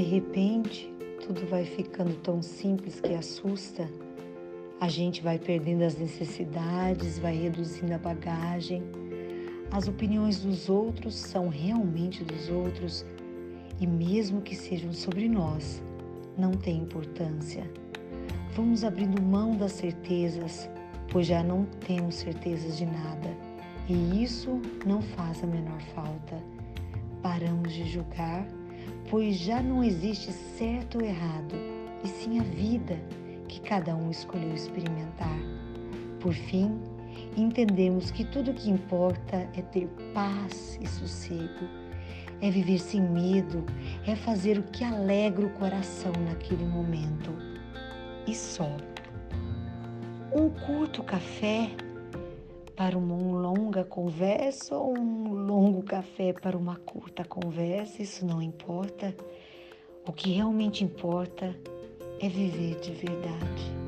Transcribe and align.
repente, 0.00 0.92
tudo 1.26 1.46
vai 1.46 1.64
ficando 1.64 2.14
tão 2.16 2.40
simples 2.40 3.00
que 3.00 3.14
assusta. 3.14 3.88
A 4.80 4.88
gente 4.88 5.22
vai 5.22 5.38
perdendo 5.38 5.82
as 5.82 5.96
necessidades, 5.96 7.18
vai 7.18 7.36
reduzindo 7.36 7.92
a 7.92 7.98
bagagem. 7.98 8.82
As 9.70 9.88
opiniões 9.88 10.40
dos 10.40 10.68
outros 10.68 11.14
são 11.14 11.48
realmente 11.48 12.24
dos 12.24 12.48
outros 12.48 13.04
e, 13.80 13.86
mesmo 13.86 14.40
que 14.40 14.56
sejam 14.56 14.92
sobre 14.92 15.28
nós, 15.28 15.82
não 16.36 16.52
tem 16.52 16.78
importância. 16.78 17.70
Vamos 18.54 18.84
abrindo 18.84 19.20
mão 19.22 19.56
das 19.56 19.72
certezas, 19.72 20.68
pois 21.10 21.26
já 21.26 21.42
não 21.42 21.64
temos 21.86 22.16
certezas 22.16 22.76
de 22.76 22.86
nada 22.86 23.30
e 23.88 24.22
isso 24.22 24.60
não 24.86 25.02
faz 25.02 25.42
a 25.42 25.46
menor 25.46 25.80
falta. 25.94 26.42
Paramos 27.22 27.72
de 27.72 27.84
julgar, 27.84 28.46
pois 29.10 29.36
já 29.36 29.62
não 29.62 29.84
existe 29.84 30.32
certo 30.32 30.98
ou 30.98 31.04
errado, 31.04 31.54
e 32.04 32.08
sim 32.08 32.38
a 32.40 32.42
vida 32.42 32.98
que 33.48 33.60
cada 33.60 33.94
um 33.94 34.10
escolheu 34.10 34.54
experimentar. 34.54 35.38
Por 36.20 36.32
fim, 36.32 36.80
entendemos 37.36 38.10
que 38.10 38.24
tudo 38.24 38.50
o 38.50 38.54
que 38.54 38.70
importa 38.70 39.48
é 39.54 39.62
ter 39.62 39.88
paz 40.14 40.78
e 40.80 40.86
sossego, 40.86 41.68
é 42.40 42.50
viver 42.50 42.78
sem 42.78 43.00
medo, 43.00 43.64
é 44.06 44.16
fazer 44.16 44.58
o 44.58 44.62
que 44.62 44.82
alegra 44.82 45.46
o 45.46 45.50
coração 45.50 46.12
naquele 46.26 46.64
momento. 46.64 47.30
E 48.26 48.34
só. 48.34 48.76
Um 50.34 50.48
curto 50.48 51.02
café 51.02 51.70
para 52.82 52.98
uma 52.98 53.14
longa 53.14 53.84
conversa 53.84 54.76
ou 54.76 54.98
um 54.98 55.32
longo 55.32 55.84
café 55.84 56.32
para 56.32 56.56
uma 56.56 56.74
curta 56.74 57.24
conversa, 57.24 58.02
isso 58.02 58.26
não 58.26 58.42
importa. 58.42 59.14
O 60.04 60.12
que 60.12 60.32
realmente 60.32 60.82
importa 60.82 61.56
é 62.20 62.28
viver 62.28 62.80
de 62.80 62.90
verdade. 62.90 63.81